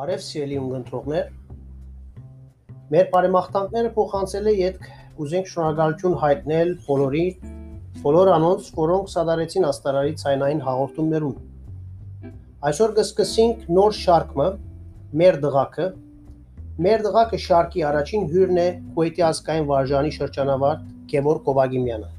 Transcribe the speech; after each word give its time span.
Բարև 0.00 0.22
սիրելի 0.24 0.56
ունգընտրողներ։ 0.56 1.24
Մեր 2.92 3.08
բարեմաղթանքները 3.14 3.88
փոխանցել 3.96 4.46
է 4.48 4.52
յետք 4.56 4.86
ուզենք 5.24 5.50
շնորհակալություն 5.50 6.14
հայտնել 6.22 6.70
բոլորի 6.86 7.24
բոլոր 8.06 8.30
անոնց, 8.34 8.70
որոնք 8.78 9.10
սադարեցին 9.14 9.66
աստարարի 9.70 10.14
ցայնային 10.22 10.62
հաղորդումներուն։ 10.68 11.34
Այսօր 12.70 12.94
կսկսենք 13.00 13.68
նոր 13.76 13.92
շարքը 13.98 14.48
մեր 15.20 15.38
դղակը։ 15.44 15.90
Մեր 16.88 17.06
դղակը 17.10 17.42
շարքի 17.44 17.84
առաջին 17.90 18.26
հյուրն 18.32 18.62
է 18.64 18.66
Քուեյթի 18.96 19.26
ազգային 19.28 19.68
վարժանի 19.74 20.16
շրջանավարտ 20.16 20.88
Գևոր 21.12 21.42
Կովագիմյանը։ 21.50 22.10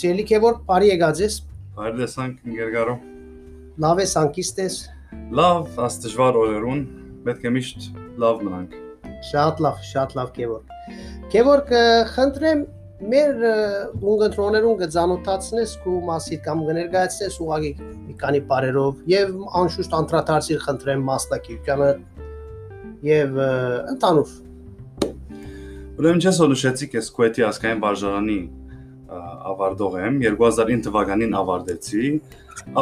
Սիրելի 0.00 0.26
Գևոր, 0.32 0.58
բարի 0.72 0.90
եկած 0.94 1.22
ես։ 1.26 1.38
Բարի 1.76 1.94
տեսանք 2.00 2.50
Գերգարո։ 2.56 2.98
Լավ 3.84 4.04
ես 4.06 4.18
անկիստես։ 4.24 4.82
Լավ, 5.32 5.78
աս 5.80 5.94
դժվար 6.04 6.36
օրերուն 6.36 6.80
պետք 7.24 7.44
է 7.48 7.50
միշտ 7.54 7.84
լավ 8.20 8.40
մնանք։ 8.44 8.74
Շատ 9.30 9.62
լավ, 9.64 9.78
շատ 9.88 10.10
լավ 10.18 10.32
Գևոր։ 10.36 10.74
Գևոր, 11.32 11.62
խնդրեմ 12.12 12.64
մեր 13.14 13.40
ունգընտրոներուն 14.12 14.76
կզանոթացնես 14.82 15.72
քու 15.86 15.94
մասիդ 16.10 16.44
կամ 16.44 16.60
կներկայացնես 16.68 17.38
ուղղակի 17.46 17.72
մի 17.80 18.18
քանի 18.20 18.42
բարերով 18.52 19.00
եւ 19.14 19.32
անշուշտ 19.62 19.96
անդրադարձիր 20.02 20.60
խնդրեմ 20.68 21.06
մասնակցությանը 21.08 21.90
եւ 23.08 23.40
ընդանուր 23.96 24.36
Ուրեմն 26.02 26.26
ես 26.28 26.42
ոնշեցի 26.44 26.92
կես 26.92 27.10
Քուեթի 27.16 27.48
ասկային 27.48 27.82
բաժարանի 27.82 28.38
ավարտող 29.52 29.96
եմ 30.02 30.18
2009 30.24 30.84
թվականին 30.86 31.36
ավարտեցի 31.40 32.10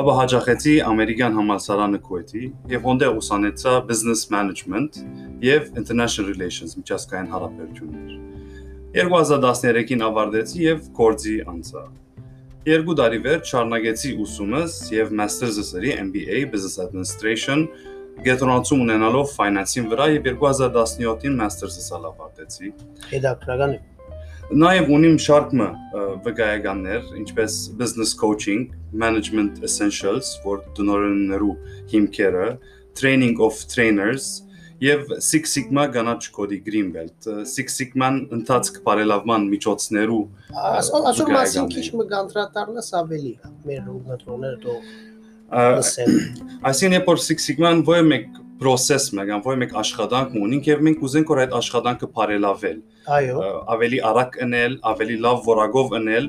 ապա 0.00 0.16
հաջախեցի 0.18 0.74
ամերիկյան 0.90 1.38
համալսարանը 1.40 2.00
Քուեթի 2.08 2.42
եւ 2.74 2.90
ոնդեղ 2.90 3.20
ուսանեցա 3.20 3.76
business 3.90 4.26
management 4.34 5.00
եւ 5.46 5.70
international 5.80 6.28
relations 6.32 6.76
միջազգային 6.80 7.32
հարաբերություններ 7.36 8.18
2013-ին 9.00 10.06
ավարտեցի 10.10 10.62
եւ 10.66 10.92
կորձի 11.00 11.36
անցա 11.54 11.84
Երկու 12.68 12.94
տարի 12.98 13.18
վերջ 13.24 13.50
շարունակեցի 13.54 14.10
ուսումս 14.20 14.74
եւ 14.92 15.12
master's-ս 15.16 15.70
էի 15.78 15.94
MBA 16.02 16.40
Business 16.52 16.76
Administration 16.82 17.62
գետրոնացում 18.26 18.82
ունենալով 18.84 19.30
ֆինանսին 19.32 19.86
վրա 19.88 20.08
եւ 20.12 20.26
2017-ին 20.28 21.38
master's-ս 21.40 21.86
ավարտեցի։ 21.96 22.72
Հետաքրական 23.14 23.72
է։ 23.78 23.80
Նաև 24.50 24.88
ունիմ 24.90 25.16
շարքը 25.22 25.66
վկայականներ, 26.24 27.04
ինչպես 27.20 27.58
business 27.78 28.10
coaching, 28.18 28.64
management 28.90 29.60
essentials, 29.62 30.32
որ 30.42 30.64
դնորեններու 30.74 31.52
հիմքերը, 31.92 32.48
training 32.98 33.38
of 33.38 33.60
trainers 33.70 34.42
եւ 34.82 35.06
Six 35.22 35.54
Sigma 35.54 35.86
կանաչ 35.94 36.32
կոդի 36.34 36.58
green 36.66 36.90
belt։ 36.90 37.30
Six 37.46 37.78
Sigma-ն 37.78 38.24
ընթացք 38.40 38.82
բարելավման 38.88 39.46
միջոցներու 39.52 40.20
Այսօր 40.66 41.32
մասին 41.36 41.70
քիչ 41.76 41.86
մը 42.00 42.10
գանտրատարնես 42.10 42.92
ավելի 43.04 43.34
մեր 43.70 43.90
ուղղությունները 43.94 44.60
դու 44.66 44.78
Այսինքն 46.72 47.06
որ 47.06 47.22
Six 47.28 47.50
Sigma-ն 47.52 47.86
ոչ 47.86 48.02
մեկ 48.10 48.26
process 48.60 49.10
մեկ, 49.16 49.34
ոչ 49.46 49.56
մեկ 49.62 49.76
աշխատանք 49.82 50.38
ունենք 50.40 50.70
եւ 50.70 50.82
մենք 50.86 51.04
ուզենք 51.08 51.32
որ 51.32 51.42
այդ 51.44 51.54
աշխատանքը 51.60 52.08
բարելավել 52.16 52.80
Այո։ 53.10 53.44
Ավելի 53.74 53.98
արագ 54.10 54.36
ընել, 54.44 54.74
ավելի 54.90 55.16
լավ 55.24 55.38
որակով 55.46 55.94
ընել, 55.98 56.26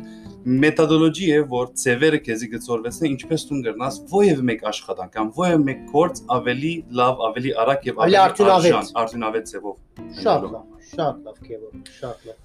մեթոդոլոգի 0.61 1.27
է, 1.35 1.39
որ 1.51 1.67
ծևերը 1.81 2.19
քեզի 2.25 2.47
գծորվեցնե 2.53 3.09
ինչպես 3.11 3.43
դու 3.49 3.59
կգնաս 3.67 3.97
ովևէ 4.19 4.45
մեկ 4.49 4.63
աշխատանք 4.71 5.17
կամ 5.17 5.33
ովևէ 5.37 5.59
մեկ 5.67 5.83
գործ 5.91 6.21
ավելի 6.37 6.73
լավ, 7.01 7.25
ավելի 7.27 7.51
արագ 7.65 7.89
եւ 7.91 8.01
ավելի 8.05 8.19
արդյունավետ, 8.21 8.93
արդյունավետ 9.03 9.51
ծևով։ 9.51 9.75
Շատ 10.21 10.47
լավ, 10.55 10.65
շատ 10.95 11.21
լավ 11.27 11.43
քեվո, 11.49 11.69
շատ 11.99 12.25
լավ։ 12.31 12.39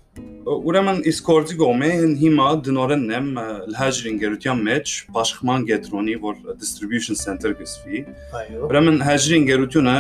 Ուրեմն 0.46 1.00
իսկ 1.10 1.24
կորձի 1.26 1.56
գոմե 1.58 1.88
հիմա 2.20 2.46
դնորենն 2.66 3.14
եմ 3.16 3.30
լհաջր 3.72 4.10
ինգերության 4.12 4.60
մեջ 4.68 4.92
Պաշխման 5.16 5.64
գետրոնի, 5.70 6.14
որ 6.22 6.36
distribution 6.60 7.18
center 7.18 7.50
գսվի։ 7.58 8.02
Այո։ 8.40 8.60
Ուրեմն 8.68 9.00
հաջր 9.08 9.34
ինգերությունը 9.40 9.96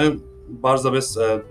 բարձրապես 0.66 1.08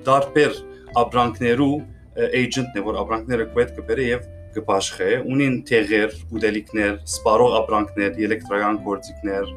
դարբեր 0.08 0.62
ապրանքներու 1.04 1.74
agent-ն 2.16 2.80
է, 2.80 2.84
որ 2.86 3.00
ապրանքները 3.04 3.48
կուետ 3.52 3.74
կբերե 3.80 4.06
եւ 4.08 4.30
կպաշխե, 4.56 5.10
ունին 5.36 5.56
թեղեր, 5.68 6.14
ուտելիքներ, 6.32 6.94
սպարող 7.12 7.58
ապրանքներ, 7.60 8.22
էլեկտրական 8.28 8.78
գործիքներ, 8.86 9.50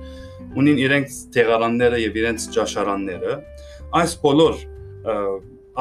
ունին 0.58 0.80
իրենց 0.82 1.18
թեղարանները 1.36 2.00
եւ 2.02 2.18
իրենց 2.22 2.48
ճաշարանները։ 2.56 3.36
Այս 4.02 4.16
բոլոր 4.24 4.58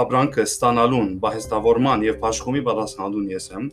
ապրանքը 0.03 0.47
ստանալուն, 0.47 1.11
բահեստավորման 1.23 2.03
եւ 2.07 2.25
աշխումի 2.31 2.63
պատասխանատուն 2.67 3.29
ես 3.33 3.47
եմ։ 3.57 3.69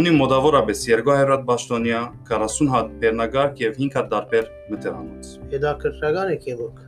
Ունի 0.00 0.12
մոտավորապես 0.20 0.84
200 0.86 1.32
հատ 1.32 1.48
բաշտոնյա, 1.50 2.04
40 2.30 2.70
հատ 2.76 2.94
բեռնագարկ 3.02 3.64
եւ 3.64 3.80
5 3.80 3.98
հատ 3.98 4.14
դարբեր 4.14 4.54
մտերանոց։ 4.74 5.34
Հետաքրքրական 5.56 6.32
է 6.36 6.38
քեվոք 6.46 6.86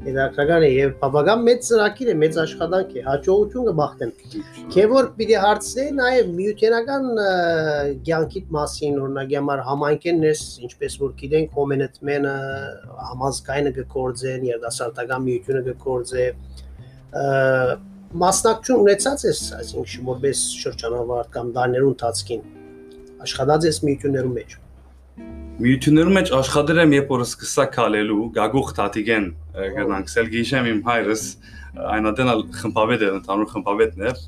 Իրակական 0.00 0.64
է 0.64 0.68
եւ 0.72 0.92
բավական 1.00 1.42
մեծ 1.44 1.66
ծրագիր 1.66 2.08
է, 2.08 2.12
մեծ 2.20 2.36
աշխատանք 2.40 2.92
է, 2.96 3.00
հաջողություն 3.04 3.66
կբախտեմ։ 3.66 4.12
Քեվոր 4.72 5.08
պիտի 5.18 5.36
հարցնեի 5.42 5.90
նաեւ 5.98 6.30
միութենական 6.38 7.10
ցանկիտ 8.06 8.54
մասին, 8.56 8.96
օրինակ 9.04 9.34
համար 9.36 9.62
համայնքներս, 9.66 10.46
ինչպես 10.70 10.96
որ 11.04 11.12
գիտենք, 11.20 11.52
կոմենտմենը 11.58 12.34
համազգայինը 13.10 13.74
կկործեն, 13.76 14.48
երդասարտական 14.54 15.28
միությունը 15.28 15.62
կկործե 15.68 16.26
մասնակցություն 18.10 18.80
ունեցած 18.82 19.22
ես, 19.22 19.40
այսինքն 19.54 20.06
որպես 20.08 20.38
շրջանավարտ 20.58 21.28
կամ 21.36 21.50
դարներու 21.54 21.90
ընթացքին 21.92 22.40
աշխատած 23.22 23.66
ես 23.68 23.78
միություններու 23.86 24.32
մեջ։ 24.34 24.56
Միություններու 25.60 26.14
մեջ 26.16 26.32
աշխատել 26.40 26.80
եմ, 26.82 26.94
երբ 26.96 27.12
որ 27.14 27.22
սկսա 27.28 27.66
քալելու, 27.76 28.24
գագուխ 28.34 28.72
տատիգեն 28.80 29.28
գնանքսել 29.76 30.30
գիշեմ 30.34 30.68
իմ 30.70 30.80
հայրս 30.90 31.24
այնատենալ 31.94 32.44
խմբավետ 32.58 33.06
էր, 33.06 33.14
ընդհանուր 33.20 33.50
խմբավետն 33.54 34.06
էր։ 34.10 34.20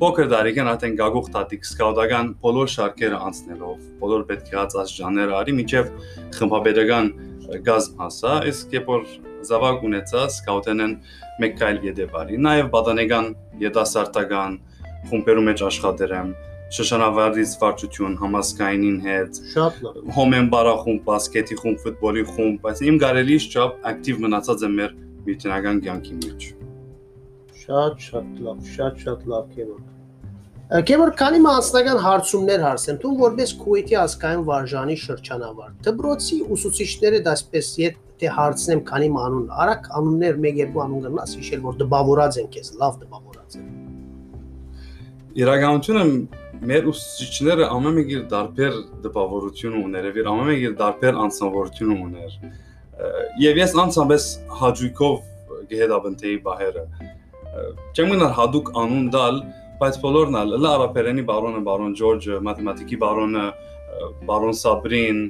Փոքր 0.00 0.32
դարիքեն 0.32 0.70
արդեն 0.72 0.96
գագուխ 0.96 1.30
տատիկ 1.36 1.66
սկաուտական 1.66 2.32
բոլոր 2.40 2.72
շարքերը 2.72 3.20
անցնելով, 3.26 3.76
բոլոր 4.00 4.26
պետք 4.32 4.50
եղած 4.56 4.76
աշճանները 4.86 5.36
արի, 5.40 5.54
միջև 5.60 5.92
խմբավետական 6.36 7.12
գազմ 7.66 8.02
հասա, 8.04 8.34
իսկ 8.52 8.76
երբ 8.76 8.92
որ 8.92 9.06
զավակ 9.50 9.86
ունեցա, 9.90 10.24
սկաուտենեն 10.36 10.96
մեկ 11.42 11.56
կայլ 11.60 11.80
յետևարի։ 11.86 12.42
Նաև 12.46 12.70
բադանեգան, 12.74 13.30
յետասարտական 13.62 14.58
խումբերու 15.10 15.46
մեջ 15.46 15.64
աշխատել 15.70 16.14
եմ 16.16 16.34
շշանավարտից 16.76 17.52
վարչություն 17.60 18.14
համասկայինին 18.20 18.96
հետ 19.04 19.36
շատ 19.52 19.76
լավ 19.86 19.98
հոմեն 20.16 20.48
բարախումբ 20.54 21.04
բասկետի 21.06 21.58
խումբ 21.62 21.84
ֆուտբոլի 21.84 22.24
խումբ 22.32 22.64
բայց 22.66 22.80
իմ 22.90 22.96
գարելիս 23.02 23.46
չափ 23.52 23.84
ակտիվ 23.90 24.22
մնացած 24.24 24.64
եմ 24.66 24.74
մեր 24.80 24.96
միտնական 25.28 25.82
կյանքի 25.86 26.16
մեջ 26.24 26.48
շատ 27.66 28.02
շատ 28.08 28.40
լավ 28.48 28.72
շատ 28.72 29.04
շատ 29.06 29.28
լավ 29.34 29.52
կեվոր 29.54 29.84
Գևոր 30.66 31.10
քանի 31.14 31.38
մասնական 31.44 31.98
հարցումներ 32.02 32.62
հարցեմ, 32.66 32.96
դու 33.02 33.10
որպես 33.20 33.50
Քուվեյթի 33.60 33.96
ազգային 34.02 34.40
վարժանի 34.48 34.96
շրջանավար։ 35.02 35.68
Դբրոցի 35.86 36.38
ուսուցիչները 36.56 37.20
դասպես 37.28 37.68
եթե 38.16 38.28
թե 38.28 38.32
հարցնեմ 38.32 38.80
քանի 38.88 39.08
մանուն, 39.12 39.48
արագ 39.60 39.88
անուններ 39.98 40.36
մեկ 40.40 40.58
երկու 40.62 40.82
անուն 40.86 41.00
գնաս 41.04 41.32
հիշել, 41.36 41.60
որ 41.66 41.74
դպավորած 41.82 42.36
են 42.40 42.46
քեզ, 42.54 42.68
լավ 42.80 42.94
դպավորած 43.02 43.56
են։ 43.56 43.66
Իրականությունը 45.36 46.04
մեր 46.64 46.86
ուսուցիչները 46.88 47.66
ամեն 47.76 47.98
իր 48.06 48.22
դարբեր 48.32 48.78
դպավորություն 49.04 49.76
ուներ 49.82 50.08
եւ 50.08 50.30
ամեն 50.32 50.62
իր 50.64 50.76
դարբեր 50.80 51.18
անձնավորություն 51.26 51.92
ուներ 52.06 52.38
եւ 53.44 53.60
ես 53.60 53.76
անցապես 53.84 54.28
հաջույքով 54.60 55.16
գեհդաբնտեի 55.76 56.38
բահերը 56.46 56.84
չեմ 57.92 58.14
գնալ 58.14 58.32
հadoop 58.40 58.72
անուն 58.80 59.10
դալ 59.12 59.42
բայց 59.76 60.00
բոլորն 60.06 60.40
ալ 60.40 60.56
լա 60.64 60.72
արաբերենի 60.78 61.26
բարոնը 61.28 61.60
բարոն 61.68 61.92
ջորջը 62.00 62.40
մաթեմատիկի 62.48 62.96
բարոնը 63.04 63.44
բարոն 64.30 64.56
սաբրին 64.62 65.20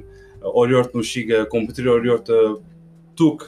օրիորտ 0.63 0.95
նուշիգը 0.97 1.43
կոմպյուտերի 1.51 1.91
օրիորտը 1.97 2.39
դուք 3.17 3.43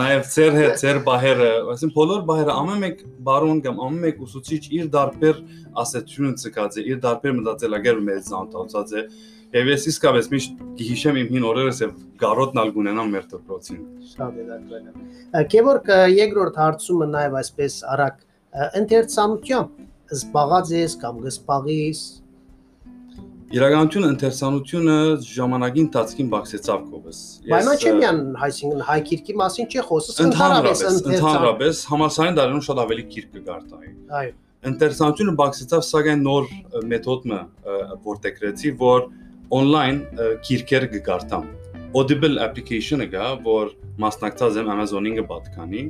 նաև 0.00 0.26
ծեր 0.30 0.56
հետ 0.56 0.76
ծեր 0.80 0.98
բահերը, 1.06 1.50
այսինքն 1.72 1.94
բոլոր 1.96 2.20
բահերը 2.28 2.54
ամեն 2.60 2.80
մեկ 2.84 3.00
բարոն 3.26 3.60
կամ 3.64 3.80
ամեն 3.86 4.04
մեկ 4.04 4.20
ուսուցիչ 4.26 4.60
իր 4.78 4.88
դարբեր 4.94 5.40
ասացությունը 5.82 6.32
ցկած 6.42 6.78
է, 6.78 6.84
իր 6.92 7.00
դարբեր 7.06 7.34
մտածելակեր 7.40 8.00
մեծ 8.06 8.30
անտացած 8.40 8.94
է։ 9.00 9.04
Եվ 9.50 9.68
ես 9.72 9.86
իսկապես 9.90 10.30
միշտ 10.30 10.60
գիհիշեմ 10.78 11.16
իմ 11.20 11.30
հին 11.34 11.46
օրերս 11.50 11.80
եւ 11.82 11.94
գարոտն 12.22 12.60
ալ 12.62 12.68
գունենամ 12.76 13.08
մեր 13.16 13.24
դպրոցին։ 13.32 13.80
Շատ 14.12 14.36
հետաքրքիր։ 14.40 15.48
Գևորգ 15.54 15.90
երկրորդ 16.14 16.60
հարցումը 16.60 17.08
նաև 17.10 17.38
այսպես 17.40 17.78
արագ 17.96 18.20
ընթերցանությամբ 18.78 20.14
զբաղած 20.14 20.70
ես 20.76 20.94
կամ 21.02 21.18
գսպաղիս 21.26 22.04
Իրականությունը 23.50 24.08
ընթերցանությունը 24.12 24.96
ժամանակի 25.26 25.80
ընթացքին 25.82 26.26
բացեցավ 26.30 26.82
կողս։ 26.90 27.22
Բայմանչեմյան, 27.50 28.20
այսինքն 28.46 28.84
հայ 28.86 28.98
քիրքի 29.08 29.34
մասին 29.40 29.66
չի 29.70 29.82
խոսս, 29.88 30.20
ընդհանրապես 30.24 30.82
ընդհանրապես 31.00 31.80
համասարային 31.90 32.38
դարերում 32.38 32.62
շատ 32.68 32.82
ավելի 32.84 33.06
քիրք 33.14 33.32
կգարտայի։ 33.34 33.90
Այո։ 34.20 34.30
Ընթերցանությունը 34.70 35.34
բացեցավ 35.42 35.84
սակայն 35.88 36.24
նոր 36.30 36.48
մեթոդը 36.94 37.40
որ 38.06 38.22
տեկրեցի, 38.30 38.72
որ 38.86 39.04
on-line 39.58 40.24
քիրքեր 40.46 40.88
կգարտամ։ 40.94 41.50
Audible 41.98 42.38
application-ը 42.46 43.10
գա, 43.10 43.28
որ 43.50 43.74
մասնակցած 43.98 44.62
եմ 44.62 44.74
Amazon-ին 44.78 45.22
կպատկանի։ 45.24 45.86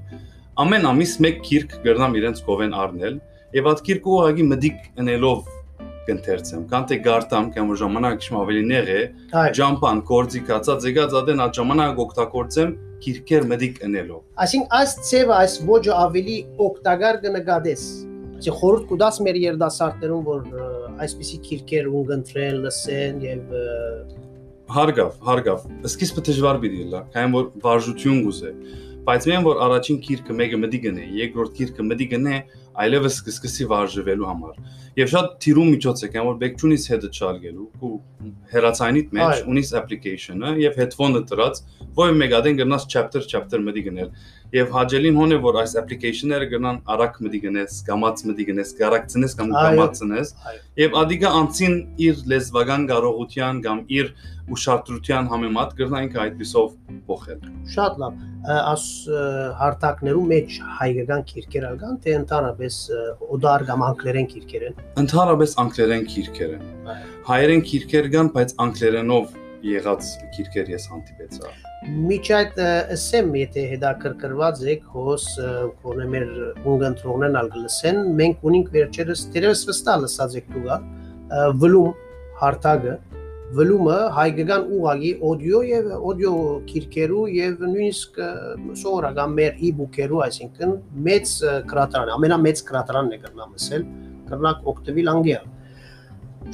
Ամեն 0.64 0.92
ամիս 0.94 1.16
մեկ 1.28 1.44
քիրք 1.44 1.80
գրնամ 1.84 2.20
իրենց 2.24 2.44
կովեն 2.48 2.76
առնել, 2.88 3.20
եւ 3.60 3.68
այդ 3.74 3.82
քիրքը 3.90 4.14
ուղղակի 4.16 4.46
մդիկ 4.54 4.86
ընելով 5.04 5.56
կընթերցեմ, 6.10 6.62
քան 6.70 6.86
թե 6.90 6.98
գարտամ, 7.06 7.48
կամ 7.54 7.72
ժամանակ 7.80 8.20
իշխում 8.20 8.38
ավելի 8.40 8.62
նեղ 8.70 8.90
է, 8.90 9.00
ջամփան, 9.56 10.02
կորձի 10.10 10.42
կացած 10.50 10.86
եկած 10.90 11.16
ադեն 11.20 11.42
այդ 11.46 11.58
ժամանակ 11.60 12.00
օգտագործեմ 12.04 12.74
քիրքեր 13.00 13.46
մդիկ 13.50 13.80
ընելով։ 13.86 14.20
Այսինքն 14.44 14.74
այս 14.80 14.94
ծևը, 15.08 15.34
այս 15.40 15.54
ոճը 15.70 15.94
ավելի 16.00 16.36
օգտակար 16.66 17.20
կնկատես։ 17.24 17.84
Այսինքն 18.40 18.58
խորհուրդ 18.60 18.84
կուտաս 18.90 19.16
մեր 19.24 19.38
երդասարտներուն, 19.40 20.22
որ 20.26 20.44
այսպիսի 21.04 21.40
քիրքեր 21.48 21.88
ունգընտրեն, 22.00 22.60
լսեն 22.66 23.24
եւ 23.24 23.56
հարգավ, 24.70 25.10
հարգավ։ 25.26 25.66
Սկիզբը 25.90 26.22
դժվար 26.30 26.60
պիտի 26.62 26.86
լա, 26.92 27.00
քան 27.14 27.34
որ 27.36 27.50
վարժություն 27.64 28.22
գուզե 28.26 28.52
բայց 29.10 29.26
մեն 29.30 29.44
որ 29.46 29.60
առաջին 29.64 29.98
քիրքը 30.04 30.34
մեկը 30.36 30.58
մդի 30.60 30.78
գնե, 30.84 31.04
երկրորդ 31.18 31.54
քիրքը 31.56 31.84
մդի 31.88 32.06
գնե, 32.10 32.34
այլևս 32.80 33.16
կսկսի 33.26 33.66
վարժվելու 33.70 34.28
համար։ 34.30 34.60
Եվ 35.00 35.10
շատ 35.10 35.32
թիրում 35.44 35.70
միջոց 35.74 36.02
է, 36.04 36.08
կամ 36.14 36.28
որ 36.30 36.36
բեկչունից 36.40 36.84
հետը 36.90 37.10
չալգելու, 37.10 37.66
ու 37.80 37.92
հերացանիտ 38.50 39.14
մեջ 39.18 39.42
ունիս 39.50 39.72
application-ը 39.80 40.52
եւ 40.60 40.78
headphone-ը 40.80 41.22
դրած, 41.30 41.62
որ 42.00 42.14
մեկ 42.20 42.36
ադեն 42.40 42.60
գնաս 42.60 42.86
chapter 42.90 43.22
chapter 43.32 43.62
մդի 43.64 43.84
գնել 43.90 44.10
եւ 44.54 44.72
հաջելին 44.74 45.18
հոն 45.20 45.34
է 45.34 45.38
որ 45.44 45.58
այս 45.60 45.72
application-ները 45.80 46.46
գնան 46.50 46.78
արագ 46.90 47.18
մտի 47.22 47.40
գնես, 47.44 47.76
գամած 47.86 48.22
մտի 48.30 48.46
գնես, 48.48 48.72
գարակցնես 48.80 49.36
կամ 49.38 49.52
գամածնես 49.54 50.32
եւ 50.80 50.96
ադիգա 51.00 51.30
անցին 51.40 51.76
իր 52.06 52.24
լեզվական 52.32 52.86
կարողության 52.90 53.62
կամ 53.66 53.82
իր 54.00 54.10
ուշադրության 54.50 55.30
համեմատ 55.30 55.74
գրնային 55.78 56.18
այդպիսով 56.24 56.74
փոխել։ 57.06 57.46
Շատ 57.70 58.00
լավ։ 58.02 58.18
Աս 58.50 58.84
հարթակներու 59.60 60.26
մեջ 60.32 60.58
հայկական 60.80 61.24
քիրքեր 61.30 61.66
ալգան 61.70 61.96
թե 62.02 62.16
ընդհանրապես 62.24 62.78
օդար 63.38 63.66
կամ 63.70 63.86
անգլերեն 63.90 64.30
քիրքեր 64.34 64.68
են։ 64.70 64.84
Ընդհանրապես 65.04 65.56
անգլերեն 65.64 66.06
քիրքեր 66.14 66.54
են։ 66.58 66.68
Հայերեն 67.30 67.66
քիրքեր 67.70 68.14
կան, 68.16 68.34
բայց 68.40 68.54
անգլերենով 68.66 69.34
եղած 69.70 70.14
քիրքեր 70.34 70.78
ես 70.78 70.94
հանդիպեցա 70.94 71.69
Միջ 71.80 72.28
այդ 72.36 72.58
ասեմ, 72.92 73.30
եթե 73.40 73.62
հետաքրքրված 73.70 74.58
եք 74.68 74.88
հոս 74.92 75.22
կոնե 75.80 76.08
մեր 76.12 76.26
ունգընտրողներն 76.68 77.38
ալ 77.40 77.46
գլսեն, 77.54 78.00
մենք 78.18 78.42
ունենք 78.50 78.66
վերջերս 78.74 79.22
դերևս 79.32 79.62
վստահ 79.70 80.02
լսած 80.02 80.34
եք 80.40 80.50
դուգա 80.56 80.76
վլում 81.62 81.94
հարթակը 82.42 82.96
վլումը 83.56 83.96
հայկական 84.18 84.66
ուղագի 84.76 85.12
օդիո 85.30 85.60
եւ 85.70 85.88
օդիո 86.10 86.34
քիրքերու 86.68 87.22
եւ 87.34 87.64
նույնիսկ 87.64 88.20
սովորական 88.82 89.32
մեր 89.40 89.64
e-book-երու, 89.70 90.20
այսինքն 90.26 90.74
մեծ 91.08 91.32
կրատարան, 91.72 92.12
ամենամեծ 92.20 92.62
կրատարանն 92.68 93.16
է 93.16 93.20
կրնամ 93.24 93.56
ասել, 93.56 93.86
կրնակ 94.28 94.68
օկտեվիլ 94.74 95.10
անգիա։ 95.16 95.40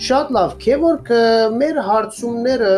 Շատ 0.07 0.33
լավ, 0.39 0.55
քեվոր 0.63 1.13
մեր 1.61 1.83
հարցումները 1.91 2.73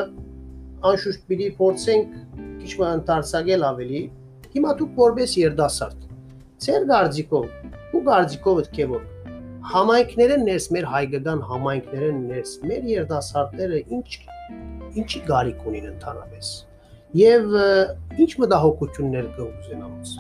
անշուշտ 0.92 1.28
պիտի 1.28 1.50
փորձենք 1.58 2.16
քիչ 2.62 2.72
մը 2.80 2.90
ընդարձակել 2.98 3.68
ավելի։ 3.68 4.02
Հիմա 4.54 4.74
դուք 4.78 4.98
որպես 5.02 5.36
երդասարդ, 5.42 6.08
ծեր 6.64 6.88
գարձիկով 6.90 7.94
ու 7.94 8.02
գարձիկով 8.08 8.60
ըդ 8.64 8.70
կեվոր 8.78 9.06
համայնքները 9.68 10.36
ներս 10.44 10.66
մեր 10.74 10.86
հայկական 10.88 11.40
համայնքները 11.48 12.08
ներս 12.18 12.52
մեր 12.68 12.86
երդասարտները 12.92 13.80
ինչ 13.96 14.08
ինչի 15.02 15.20
գարիք 15.28 15.66
ունին 15.68 15.88
ընդհանրապես 15.90 16.52
եւ 17.20 17.58
ինչ 18.24 18.30
մտահոգություններ 18.44 19.28
կուզեն 19.36 19.84
ամս 19.88 20.16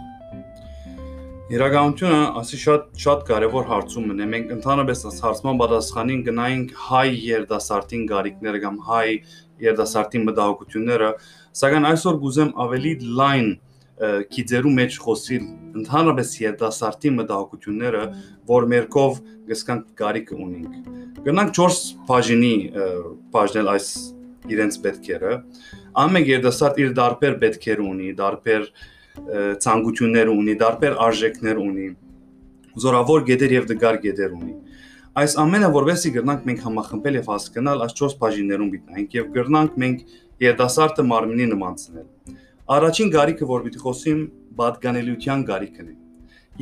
Իրականությունը 1.48 2.16
ասի 2.42 2.58
շատ 2.60 2.82
շատ 3.02 3.22
կարևոր 3.30 3.62
հարցում 3.70 4.10
է։ 4.12 4.24
Մենք 4.32 4.50
ընդհանրապես 4.58 5.04
այս 5.08 5.20
հարցման 5.24 5.60
պատասխանին 5.62 6.24
գնայինք 6.26 6.74
հայ 6.88 7.06
երդասարտին 7.24 8.02
գարիկները 8.10 8.60
կամ 8.66 8.76
հայ 8.88 9.06
երդասարտի 9.64 10.20
մտահոգությունները, 10.28 11.08
սակայն 11.58 11.88
այսօր 11.88 12.20
գուզեմ 12.24 12.52
ավելի 12.64 12.92
լայն 13.18 13.48
քիծերու 13.98 14.72
մեջ 14.78 14.96
խոսիլ 15.02 15.46
ընդհանրապես 15.78 16.28
երդասարտի 16.38 17.10
մտահոգությունները, 17.18 18.02
որ 18.50 18.66
մերկով 18.72 19.16
գսկան 19.48 19.80
կարիք 19.98 20.30
ունենք։ 20.38 20.76
Գնանք 21.26 21.50
4 21.58 21.80
բաժինի 22.10 22.52
բաժնել 23.34 23.70
այս 23.74 23.88
իրենց 24.54 24.78
պետքերը։ 24.84 25.32
Ամեն 25.98 26.28
երդասարտ 26.28 26.78
իր 26.84 26.92
դարբեր 26.98 27.34
պետքեր 27.42 27.82
ունի, 27.88 28.12
դարբեր 28.22 28.68
ցանկություններ 29.66 30.30
ունի, 30.30 30.54
դարբեր 30.62 30.98
արժեքներ 31.08 31.60
ունի, 31.64 31.88
զորավոր 32.78 33.24
գեդեր 33.28 33.54
եւ 33.58 33.68
դգար 33.72 33.98
գեդեր 34.04 34.34
ունի։ 34.38 34.54
Այս 35.18 35.32
ամենը 35.42 35.68
որովհետեւ 35.74 36.12
գրնանք 36.14 36.44
մենք 36.46 36.60
համախմբել 36.62 37.16
եւ 37.18 37.28
հասկանալ 37.32 37.80
այս 37.86 37.94
4 37.98 38.12
բաժիններում 38.20 38.68
գտնենք 38.74 39.14
եւ 39.16 39.30
գրնանք 39.34 39.78
մենք 39.82 40.02
երդասարտը 40.44 41.04
մարմինի 41.08 41.46
նմանցնել։ 41.52 42.36
Առաջին 42.74 43.10
գարիկը, 43.14 43.48
որ 43.48 43.64
պիտի 43.64 43.82
խոսիմ, 43.82 44.20
պատկանելիության 44.60 45.42
գարիկն 45.48 45.88
է։ 45.88 45.94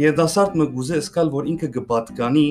Երդասարտը 0.00 0.68
գուզե 0.76 1.00
սկալ, 1.04 1.32
որ 1.36 1.50
ինքը 1.52 1.70
կպատկանի 1.76 2.46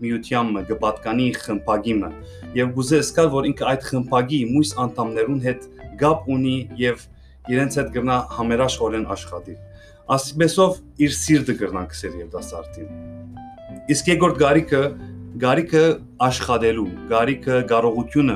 միությանը, 0.00 0.64
կպատկանի 0.70 1.28
խմբագիմը 1.44 2.10
եւ 2.56 2.72
գուզե 2.80 3.00
սկալ, 3.04 3.30
որ 3.36 3.48
ինքը 3.50 3.68
այդ 3.70 3.86
խմբագի 3.90 4.40
մույս 4.54 4.70
անդամներուն 4.84 5.40
հետ 5.44 5.68
գապ 6.00 6.30
ունի 6.40 6.56
եւ 6.80 7.04
իրենց 7.52 7.78
հետ 7.80 7.92
գրնա 8.00 8.16
համերաշխորեն 8.38 9.06
աշխատի։ 9.12 9.56
Ասիպեսով 10.10 10.80
իր 11.04 11.16
սիրտը 11.20 11.54
գրնան 11.60 11.90
քսել 11.90 12.14
երդասարտին։ 12.24 12.88
Իսկ 13.90 14.10
երկրորդ 14.10 14.40
գարիկը 14.40 14.82
գարիկը 15.40 15.82
աշխատելու, 16.26 16.88
գարիկը 17.08 17.58
կարողությունը 17.70 18.34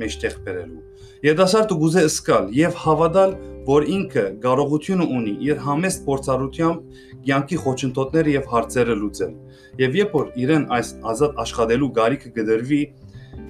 մեջտեղ 0.00 0.34
բերելու։ 0.46 0.80
Երիտասարդը 1.26 1.76
գուզե 1.82 2.02
սկալ 2.08 2.48
եւ 2.56 2.78
հավատալ, 2.80 3.34
որ 3.68 3.86
ինքը 3.94 4.24
կարողությունը 4.42 5.06
ունի 5.18 5.34
իր 5.46 5.60
համեստ 5.66 6.02
փորձառությամբ 6.08 7.00
կյանքի 7.28 7.58
խոչընդոտները 7.64 8.34
եւ 8.34 8.50
հարցերը 8.54 8.96
լուծել։ 9.02 9.34
Եվ 9.84 9.98
երբ 10.00 10.14
որ 10.18 10.30
իրեն 10.44 10.64
այս 10.78 10.92
ազատ 11.12 11.42
աշխատելու 11.44 11.90
գարիկը 12.00 12.32
գդրվի, 12.40 12.82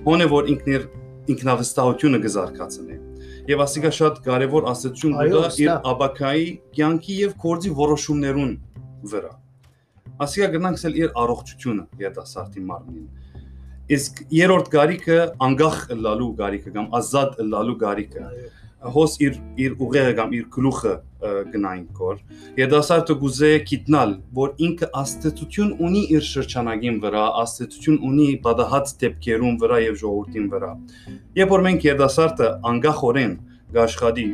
հոնե 0.08 0.30
որ 0.34 0.50
ինքն 0.54 0.72
իր 0.76 0.88
ինքնավստահությունը 1.34 2.25
կզարգացնի։ 2.26 2.98
Եվ 3.50 3.62
ասիկա 3.64 3.92
շատ 4.00 4.25
կարևոր 4.26 4.66
ասացություն 4.75 5.20
կա 5.20 5.44
իր 5.64 5.76
աբակայի 5.94 6.48
կյանքի 6.76 7.20
եւ 7.20 7.38
կորձի 7.44 7.78
որոշումներուն 7.80 8.58
վրա 9.14 9.32
ասիկա 10.20 10.48
գնանք 10.54 10.80
սել 10.80 10.96
իր 11.00 11.12
առողջությունը 11.22 11.84
երիտասարդի 12.04 12.62
մարմնին 12.70 13.06
իսկ 13.96 14.18
երրորդ 14.36 14.68
գարիկը 14.74 15.18
անգախ 15.46 15.78
լալու 16.06 16.32
գարիկը 16.40 16.72
կամ 16.74 16.90
ազատ 16.98 17.38
լալու 17.52 17.76
գարիկը 17.80 18.26
հոս 18.96 19.16
իր 19.20 19.38
իր 19.64 19.72
ուղեղը 19.86 20.12
կամ 20.18 20.36
իր 20.36 20.44
գլուխը 20.56 20.92
գնային 21.54 21.88
կոր 21.96 22.20
երիտասարդը 22.60 23.16
գուզե 23.22 23.50
գիտնալ 23.70 24.14
որ 24.38 24.54
ինքը 24.68 24.88
աստեցություն 25.00 25.74
ունի 25.88 26.04
իր 26.16 26.24
շրջանագին 26.28 27.02
վրա 27.02 27.24
աստեցություն 27.42 27.98
ունի 28.10 28.28
բադահած 28.46 28.94
դեպքերում 29.02 29.58
վրա 29.64 29.82
եւ 29.84 30.00
ժողովրդին 30.04 30.48
վրա 30.54 30.72
երբ 31.40 31.52
որ 31.56 31.66
մենք 31.68 31.86
երիտասարդը 31.90 32.48
անգախորեն 32.72 33.36
գաշխադի 33.76 34.26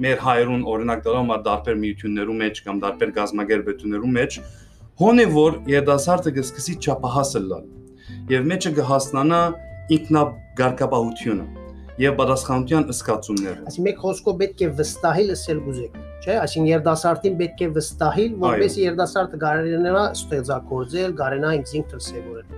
մեր 0.00 0.24
հայրուն 0.24 0.64
օրինակ 0.72 1.00
դառնում 1.04 1.30
է 1.34 1.38
դարբեր 1.50 1.78
միություններու 1.84 2.40
մեջ 2.40 2.60
կամ 2.66 2.82
դարբեր 2.86 3.10
գազագերբություններու 3.20 4.12
մեջ 4.16 4.38
Հոն 4.40 4.69
է 5.00 5.24
որ 5.32 5.54
երդասարտը 5.70 6.30
կսկսի 6.36 6.74
չափահասը 6.84 7.40
լալ 7.46 7.62
եւ 8.28 8.42
մեջը 8.50 8.72
կհասնանա 8.76 9.38
ինքնագարկաբահությունը 9.96 11.46
եւ 12.04 12.18
պատասխանատվության 12.18 12.84
ըսկացումները։ 12.94 13.64
Այսինքն 13.70 13.86
մեկ 13.86 14.02
խոսքով 14.02 14.36
պետք 14.42 14.60
է 14.60 14.68
վստահել 14.80 15.32
ասել 15.36 15.62
գուզեք, 15.64 15.96
չէ՞, 16.20 16.36
այսինքն 16.44 16.68
երդասարտին 16.70 17.40
պետք 17.40 17.64
է 17.64 17.70
վստահել, 17.80 18.36
որպեսզի 18.44 18.84
երդասարտը 18.90 19.40
կարողանա 19.44 20.04
ստեղծագործել, 20.20 21.14
կարողանա 21.20 21.50
ինքնին 21.60 21.84
դրսևորել։ 21.90 22.56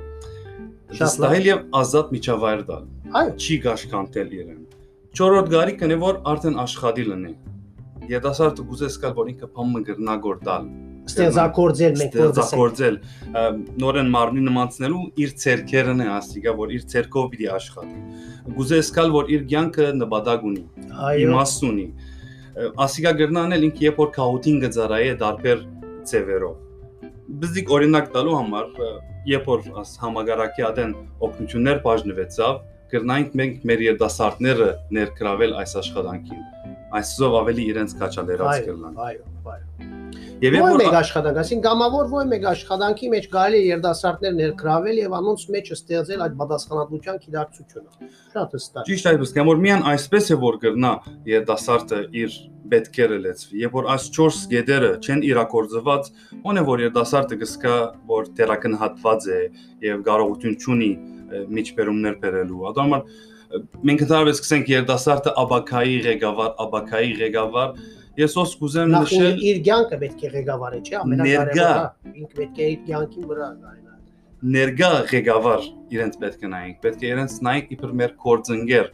Վստահել 0.99 1.51
եւ 1.53 1.65
ազատ 1.83 2.15
միջավայր 2.19 2.65
տալ։ 2.73 2.87
Այո։ 3.23 3.35
Չի 3.43 3.57
գաշկանտել 3.67 4.39
իրեն։ 4.43 4.63
Չորրորդ 5.13 5.53
գարի 5.53 5.75
կնե 5.83 5.97
որ 6.03 6.23
արդեն 6.33 6.63
աշխատի 6.63 7.05
լինի։ 7.13 7.35
Երդասարտը 8.13 8.67
գուզես 8.73 8.97
կալ 9.03 9.15
որ 9.23 9.31
ինքը 9.33 9.49
փամը 9.57 9.83
գրնագոր 9.93 10.43
տալ 10.47 10.67
ստեղծագործել 11.11 11.97
մենք 12.01 12.17
ստեղծագործել 12.17 12.97
նորեն 13.83 14.11
մարմնի 14.15 14.43
նմանցնելու 14.49 15.03
իր 15.25 15.35
ցերկերն 15.43 16.03
է 16.05 16.09
ասիկա 16.17 16.55
որ 16.63 16.75
իր 16.77 16.87
ցերկով 16.93 17.29
պիտի 17.33 17.49
աշխատի 17.57 18.55
գուզե 18.59 18.81
սկալ 18.87 19.15
որ 19.17 19.33
իր 19.37 19.47
ցանկը 19.53 19.87
նպատակ 19.99 20.47
ունի 20.53 20.65
իմաստ 21.27 21.67
ունի 21.71 21.87
ասիկա 22.87 23.15
գրնանել 23.23 23.67
ինքը 23.69 23.87
երբ 23.89 24.03
որ 24.03 24.13
քաուտին 24.19 24.61
գծարայե 24.67 25.15
դարբեր 25.23 25.65
ծևերով 26.13 26.61
բզիկ 27.43 27.73
օրինակ 27.79 28.11
տալու 28.15 28.37
համար 28.39 28.67
երբ 29.33 29.49
որ 29.53 29.69
համագարակի 30.03 30.67
ադեն 30.69 30.97
օգնություններ 31.29 31.83
բաժնվեցավ 31.87 32.61
գրնայինք 32.93 33.37
մենք 33.41 33.63
մեր 33.71 33.85
երդասարտները 33.89 34.69
ներգրավել 34.99 35.55
այս 35.63 35.79
աշխատանքին 35.83 36.62
այսով 37.01 37.41
ավելի 37.43 37.67
իրենց 37.73 37.97
կաչալերած 38.03 38.53
այո 38.53 38.67
կլան 38.69 39.03
այո 39.07 39.27
այո 39.57 39.93
եւ 40.43 40.57
երբ 40.57 40.65
Ո՞ր 40.67 40.79
մեկ 40.81 40.95
աշխատանք, 40.99 41.37
այսինքն 41.39 41.65
գամավոր 41.65 42.09
ո՞ր 42.19 42.25
մեկ 42.33 42.47
աշխատանքի 42.51 43.11
մեջ 43.13 43.27
կարելի 43.33 43.59
է 43.63 43.69
երդասարտներ 43.69 44.33
ներգրավել 44.39 44.97
եւ 44.99 45.15
անոնց 45.19 45.45
մեջ 45.55 45.71
ստեղծել 45.77 46.25
այդ 46.27 46.35
պատասխանատվության 46.41 47.21
գիտակցությունը։ 47.23 48.09
Շատ 48.33 48.57
հստակ։ 48.59 48.89
Ճիշտ 48.91 49.09
այդ 49.13 49.23
ուսկամ 49.27 49.51
որ 49.53 49.63
միան 49.63 49.87
այսպես 49.93 50.33
է 50.35 50.39
որ 50.43 50.59
գրնա 50.67 50.93
երդասարտը 51.31 52.01
իր 52.23 52.39
պետքերը 52.73 53.19
լեցվի 53.23 53.63
եւ 53.63 53.75
որ 53.77 53.89
այս 53.93 54.05
4 54.17 54.43
գեդերը 54.53 54.93
չեն 55.03 55.25
իրակորձված 55.31 56.11
ո՞ն 56.43 56.59
է 56.59 56.63
որ 56.73 56.83
երդասարտը 56.89 57.39
գսկա 57.43 57.77
որ 58.13 58.31
դերակնհատված 58.39 59.27
է 59.29 59.41
եւ 59.87 60.05
կարողություն 60.09 60.57
ունի 60.73 60.93
միջբերումներ 61.53 62.17
բերելու 62.23 62.65
ադամար 62.73 63.05
մենք 63.89 64.05
ընդհանրապես 64.07 64.39
սկսենք 64.41 64.73
երդասարտը 64.73 65.35
աբակայի 65.43 65.97
ղեկավար 66.07 66.53
աբակայի 66.65 67.15
ղեկավար 67.23 67.75
ես 68.23 68.37
ոս 68.39 68.53
կուզեմ 68.61 68.93
նշել 68.93 69.41
իր 69.53 69.63
կյանքը 69.69 69.99
պետք 70.03 70.23
է 70.23 70.31
ղեկավարի, 70.37 70.81
չէ՞, 70.83 70.97
ամենակարևորը։ 71.03 72.13
Ինքը 72.13 72.39
պետք 72.43 72.61
է 72.63 72.69
իր 72.73 72.81
կյանքի 72.89 73.25
վրա 73.33 73.49
գայնա։ 73.63 73.93
ներգա 74.53 74.93
ղեկավար 75.13 75.67
իրենց 75.97 76.17
պետք 76.23 76.43
է 76.43 76.53
նայենք 76.53 76.79
պետք 76.83 77.03
է 77.03 77.11
իրենց 77.13 77.35
նայենք 77.47 77.75
իբր 77.77 77.93
մեր 78.03 78.15
կորձընկեր 78.27 78.89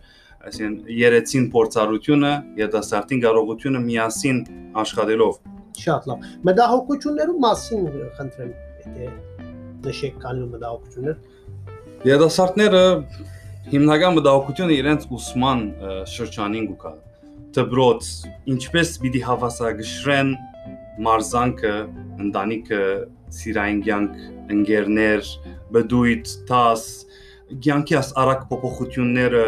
այսինքն 0.48 0.92
երեցին 0.98 1.46
փորձառությունը 1.54 2.32
երդասարտին 2.62 3.22
կարողությունը 3.24 3.80
միասին 3.88 4.42
աշխատելով 4.82 5.40
Շատ 5.78 6.06
լավ։ 6.10 6.22
Մտահոգություններու 6.48 7.38
մասին 7.44 7.82
խնդրեմ, 8.18 8.52
եթե 8.82 9.08
նշեք 9.86 10.16
կալու 10.24 10.48
մտահոգություններ։ 10.54 11.16
երդասարտները 12.08 12.82
հիմնական 13.68 14.14
մտահոգությունը 14.16 14.76
իրենց 14.80 15.02
ուսման 15.12 15.62
շրջանին 16.08 16.68
գուկա 16.70 16.92
դբրոց 17.58 18.06
ինչպես 18.54 18.92
պիտի 19.02 19.20
հավասարգշրեն 19.26 20.30
մարզանքը 21.04 21.72
ընտանիքը 22.24 22.80
սիրային 23.40 23.82
կյանք 23.88 24.16
ընկերներ 24.56 25.28
բդույթ 25.76 26.32
տաս 26.48 26.86
կյանքի 27.68 28.00
աս 28.00 28.10
արագ 28.24 28.48
փոփոխությունները 28.54 29.44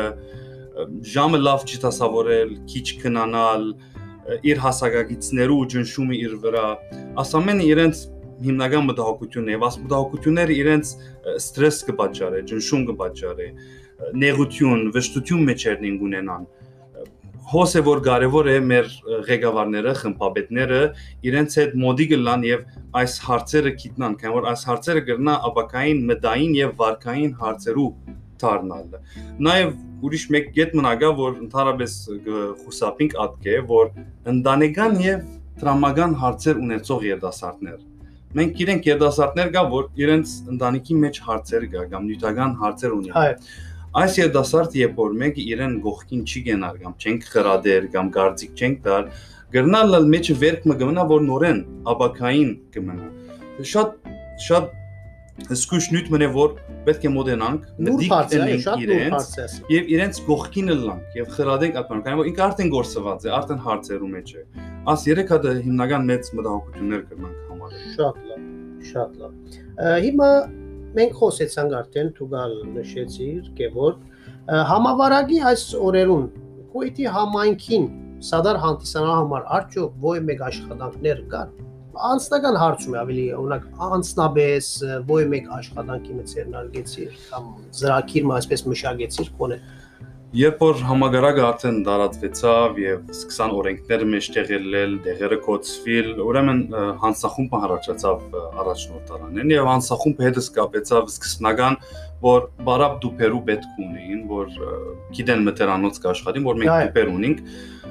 ժամը 1.17 1.43
լավ 1.49 1.67
չտասավորել 1.73 2.55
քիչ 2.75 2.87
քնանալ 3.00 3.69
իր 4.53 4.65
հասակագիցներու 4.69 5.61
ջնշումը 5.73 6.21
իր 6.29 6.41
վրա 6.45 6.69
ասամենը 7.25 7.73
իրենց 7.73 8.09
հիմնական 8.41 8.87
մտահոգությունն 8.89 9.53
է 9.53 9.57
աս 9.69 9.77
մտահոգությունները 9.85 10.55
իրենց 10.61 10.93
ստրես 11.41 11.81
կպատճառի, 11.91 12.41
ջնշում 12.50 12.85
կպատճառի, 12.89 13.49
նեղություն, 14.23 14.87
վշտություն 14.95 15.45
մեջերնին 15.50 15.99
ունենան։ 16.07 16.47
Ը, 16.47 17.04
Հոս 17.50 17.75
է 17.80 17.83
որ 17.87 18.00
կարևոր 18.07 18.49
է 18.50 18.57
մեր 18.71 18.88
ղեկավարները, 19.26 19.95
խմբապետները 20.00 20.80
իրենց 21.30 21.57
հետ 21.61 21.76
մոդի 21.83 22.07
գլան 22.12 22.47
եւ 22.47 22.64
այս 23.00 23.16
հարցերը 23.26 23.73
գիտնան, 23.83 24.16
քան 24.21 24.35
որ 24.37 24.49
այս 24.52 24.64
հարցերը 24.71 25.04
կրնա 25.11 25.37
ապակային, 25.50 26.04
մտային 26.11 26.57
եւ 26.61 26.75
վարկային 26.85 27.35
հարցերու 27.40 27.88
դառնալ։ 28.40 28.97
Նաեւ 29.50 29.75
ուրիշ 30.07 30.25
մեկ 30.37 30.50
կետ 30.57 30.78
մնագա, 30.80 31.12
որ 31.21 31.37
ընդհանրապես 31.45 31.97
խուսափինք 32.62 33.21
ատկե, 33.26 33.61
որ 33.75 33.92
ընտանեկան 34.35 34.99
եւ 35.11 35.28
տրամական 35.61 36.14
հարցեր 36.23 36.61
ունեցող 36.64 37.09
երդասարտներ 37.11 37.80
մենք 38.38 38.61
իրենք 38.62 38.85
երդասարտներ 38.87 39.49
կա 39.57 39.62
որ 39.73 39.87
իրենց 39.99 40.33
ընտանիքի 40.52 40.97
մեջ 41.04 41.16
հարցեր 41.26 41.64
կա 41.73 41.80
կամ 41.95 42.04
նյութական 42.11 42.52
հարցեր 42.61 42.92
ունի 42.97 43.11
Այո։ 43.21 43.33
այս 43.99 44.16
երդասարտ 44.20 44.75
երբ 44.78 44.99
որ 45.00 45.14
մեկը 45.18 45.44
իրեն 45.50 45.73
գողքին 45.82 46.20
չի 46.23 46.40
գնար 46.47 46.76
կամ 46.82 46.92
չենք 47.02 47.25
խրադեր 47.30 47.87
կամ 47.94 48.11
գարձիկ 48.16 48.61
չենք 48.61 48.82
տար 48.85 49.09
գրնալը 49.56 50.00
մեջը 50.12 50.37
վերք 50.42 50.68
մը 50.70 50.76
գմնա 50.82 51.06
որ 51.11 51.25
նորեն 51.26 51.59
աբակային 51.90 52.52
կմնա 52.76 53.09
շատ 53.73 53.97
շատ 54.47 54.76
սկուշ 55.56 55.88
նյութ 55.90 56.12
մնե 56.14 56.28
որ 56.37 56.54
պետք 56.87 57.09
է 57.09 57.12
մոդենանք 57.16 57.66
շատ 58.06 58.37
նուր 58.38 58.85
իրենց 58.85 59.59
եւ 59.75 59.90
իրենց 59.97 60.23
գողքին 60.30 60.73
լանք 60.85 61.18
եւ 61.18 61.35
խրադենք 61.35 61.80
ատման 61.82 62.04
քանի 62.06 62.20
որ 62.20 62.30
ինքը 62.30 62.44
արդեն 62.47 62.73
գործված 62.76 63.26
է 63.26 63.35
արդեն 63.40 63.62
հարցերու 63.66 64.12
մեջ 64.14 64.32
է 64.37 64.44
աս 64.94 65.06
երեք 65.11 65.35
հատ 65.35 65.50
հիմնական 65.66 66.09
մեծ 66.12 66.32
մտահոգություններ 66.38 67.04
կրնանք 67.11 67.50
համարել 67.50 67.90
Շատ 67.97 68.23
լավ, 68.30 68.47
շատ 68.90 69.20
լավ։ 69.20 69.32
Հիմա 70.06 70.30
մենք 70.99 71.16
խոսեցանք 71.20 71.75
արդեն 71.80 72.12
Թուգալ 72.18 72.54
նշեցիր, 72.76 73.50
Գևոր 73.61 73.99
համավարակի 74.70 75.40
այս 75.50 75.64
օրերուն 75.78 76.25
Կուեյթի 76.70 77.06
համայնքին 77.14 77.85
սադար 78.30 78.59
հանդիսանալու 78.62 79.18
համար 79.20 79.44
արդյոք 79.56 80.00
ոյ 80.04 80.23
մեկ 80.28 80.42
աշխատանքներ 80.49 81.20
կան։ 81.30 81.52
Անձնական 82.11 82.59
հարցում 82.61 82.94
է 82.94 82.99
ավելի 83.00 83.25
օրինակ 83.37 83.64
անձնաբես 83.87 84.68
ոյ 85.11 85.28
մեկ 85.30 85.49
աշխատանքի 85.56 86.16
մեջ 86.18 86.35
ցերնարգեցիր 86.35 87.16
կամ 87.30 87.49
զրակիր 87.80 88.28
այսպես 88.40 88.66
մշակեցիր 88.70 89.32
կոնե։ 89.40 89.59
Երբ 90.30 90.60
որ 90.62 90.82
համագարակը 90.87 91.40
արդեն 91.42 91.78
դարածվեցավ 91.82 92.76
եւ 92.78 93.08
սկսան 93.10 93.54
օրենքները 93.58 94.06
մեջտեղ 94.12 94.52
ելնել, 94.54 94.92
դեղերը 95.02 95.38
կոչվել, 95.42 96.10
ուրեմն 96.22 96.60
ը, 96.70 96.82
հանցախումբը 97.02 97.60
հարաճացավ 97.64 98.22
ը, 98.28 98.42
առաջնորդարանեն 98.62 99.50
եւ 99.56 99.70
հանցախումբը 99.72 100.26
հետը 100.28 100.44
սկապեցավ 100.46 101.10
սկսնական, 101.10 101.80
որ 102.22 102.46
բարապ 102.70 102.94
դուպերու 103.02 103.42
պետք 103.50 103.82
ունեին, 103.88 104.22
որ 104.30 104.54
գիտեն 105.18 105.44
մտերանոց 105.50 106.00
կաշխատին, 106.06 106.46
որ 106.46 106.62
մենք 106.62 106.75
դուպեր 106.78 107.12
ունենք, 107.16 107.42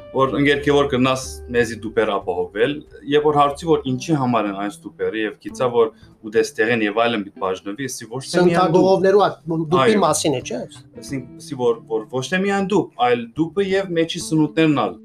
որ 0.10 0.32
ընկերքի 0.40 0.74
որ 0.74 0.88
կնաս 0.90 1.24
մեզի 1.54 1.76
դուպեր 1.84 2.12
ապահովել, 2.16 2.72
եւ 3.14 3.26
որ 3.30 3.36
հարցի 3.40 3.68
որ 3.70 3.84
ինչի 3.92 4.16
համար 4.22 4.48
են 4.50 4.56
այս 4.64 4.78
դուպերը 4.86 5.20
եւ 5.22 5.36
գիծա 5.44 5.68
որ 5.76 5.92
ուդեստեղեն 6.30 6.86
եւ 6.88 7.02
այլն 7.04 7.26
պիտի 7.28 7.44
բաժնվի, 7.44 7.90
սի 7.94 8.08
ոչ 8.10 8.24
թե 8.24 8.46
միայն 8.48 8.50
դուպ 8.50 8.56
Սնտագողովներու 8.56 9.22
այդ 9.28 9.38
դուպի 9.76 10.00
մասին 10.06 10.40
է, 10.40 10.42
չէ՞։ 10.50 10.64
Այսինքն 11.04 11.44
սի 11.46 11.60
որ 11.60 11.78
որ 11.94 12.08
ոչ 12.16 12.26
թե 12.30 12.42
միայն 12.46 12.72
դուպ, 12.74 12.98
այլ 13.10 13.22
դուպը 13.38 13.68
եւ 13.70 13.94
մեջի 14.00 14.24
սնուտներն 14.26 14.82
ալ։ 14.86 14.98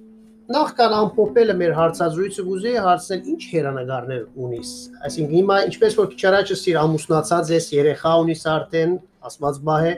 Նախքան 0.45 0.95
ամփոփելը 0.95 1.55
մեր 1.57 1.71
հարցազրույցը 1.73 2.43
գուզեի 2.45 2.81
հարցնել 2.85 3.29
ինչ 3.33 3.45
հերանագարներ 3.49 4.25
ունիս։ 4.45 4.73
Այսինքն 5.09 5.37
հիմա 5.39 5.57
ինչպես 5.71 5.97
որ 6.01 6.11
քիչ 6.13 6.21
առաջ 6.31 6.53
ասիր 6.53 6.79
ամուսնացած 6.83 7.53
ես, 7.55 7.69
երեխա 7.79 8.13
ունիս 8.25 8.45
արդեն, 8.53 8.93
ասված 9.25 9.61
բահ 9.65 9.89
է, 9.89 9.95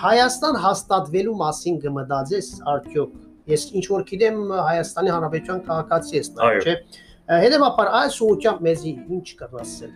Հայաստան 0.00 0.58
հաստատվելու 0.66 1.36
մասին 1.46 1.82
կմտածես 1.86 2.48
արդյոք։ 2.74 3.29
Ես 3.50 3.64
ինչ 3.80 3.84
որ 3.90 4.02
գիտեմ 4.10 4.40
Հայաստանի 4.54 5.10
Հանրապետության 5.10 5.62
քաղաքացի 5.66 6.16
ես 6.20 6.28
նա, 6.36 6.50
չէ։ 6.60 6.74
Հետևաբար 7.30 7.88
այս 8.00 8.18
ուղղությամբ 8.26 8.62
մեզի 8.66 8.92
ինչ 9.16 9.26
կրասել։ 9.40 9.92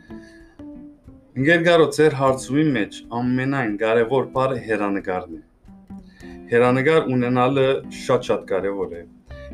Ընկերգարո 1.35 1.87
ձեր 1.97 2.17
հարցումի 2.21 2.65
մեջ 2.75 2.99
ամենայն 3.19 3.73
կարևոր 3.83 4.27
բառը 4.35 4.59
հերանեկարն 4.67 5.39
է։ 5.39 5.43
Հերանեկար 6.51 7.09
ունենալը 7.15 7.67
շատ-շատ 8.05 8.45
կարևոր 8.51 8.95
է։ 8.95 9.03